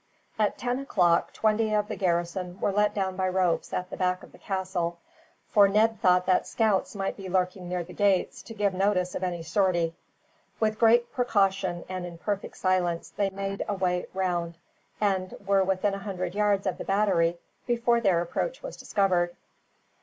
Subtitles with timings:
[0.39, 4.23] At ten o'clock twenty of the garrison were let down by ropes at the back
[4.23, 4.97] of the castle,
[5.51, 9.21] for Ned thought that scouts might be lurking near the gates, to give notice of
[9.23, 9.93] any sortie.
[10.59, 14.57] With great precaution and in perfect silence they made a way round,
[14.99, 17.37] and were within a hundred yards of the battery
[17.67, 19.35] before their approach was discovered.